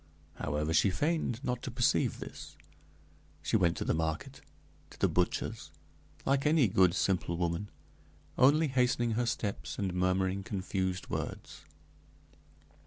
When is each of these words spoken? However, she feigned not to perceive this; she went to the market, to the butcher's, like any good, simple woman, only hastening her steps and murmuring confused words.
However, 0.37 0.73
she 0.73 0.89
feigned 0.89 1.43
not 1.43 1.61
to 1.61 1.69
perceive 1.69 2.17
this; 2.19 2.55
she 3.43 3.55
went 3.55 3.77
to 3.77 3.85
the 3.85 3.93
market, 3.93 4.41
to 4.89 4.97
the 4.99 5.07
butcher's, 5.07 5.69
like 6.25 6.43
any 6.47 6.67
good, 6.67 6.95
simple 6.95 7.37
woman, 7.37 7.69
only 8.35 8.67
hastening 8.69 9.11
her 9.11 9.27
steps 9.27 9.77
and 9.77 9.93
murmuring 9.93 10.41
confused 10.41 11.11
words. 11.11 11.65